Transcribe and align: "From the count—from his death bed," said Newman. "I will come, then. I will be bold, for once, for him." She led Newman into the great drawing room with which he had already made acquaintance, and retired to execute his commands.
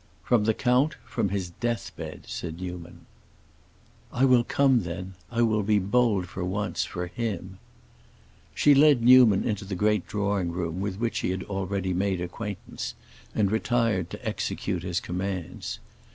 "From 0.23 0.45
the 0.45 0.55
count—from 0.55 1.29
his 1.29 1.51
death 1.51 1.91
bed," 1.95 2.23
said 2.25 2.59
Newman. 2.59 3.05
"I 4.11 4.25
will 4.25 4.43
come, 4.43 4.81
then. 4.81 5.13
I 5.29 5.43
will 5.43 5.61
be 5.61 5.77
bold, 5.77 6.25
for 6.25 6.43
once, 6.43 6.83
for 6.83 7.05
him." 7.05 7.59
She 8.55 8.73
led 8.73 9.03
Newman 9.03 9.43
into 9.43 9.63
the 9.63 9.75
great 9.75 10.07
drawing 10.07 10.51
room 10.51 10.81
with 10.81 10.97
which 10.99 11.19
he 11.19 11.29
had 11.29 11.43
already 11.43 11.93
made 11.93 12.19
acquaintance, 12.19 12.95
and 13.35 13.51
retired 13.51 14.09
to 14.09 14.27
execute 14.27 14.81
his 14.81 14.99
commands. 14.99 15.77